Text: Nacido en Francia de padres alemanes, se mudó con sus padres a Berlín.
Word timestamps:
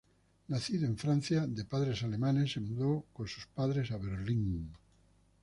Nacido 0.47 0.87
en 0.87 0.97
Francia 0.97 1.45
de 1.45 1.63
padres 1.63 2.01
alemanes, 2.01 2.51
se 2.53 2.59
mudó 2.59 3.05
con 3.13 3.27
sus 3.27 3.45
padres 3.45 3.91
a 3.91 3.97
Berlín. 3.97 4.73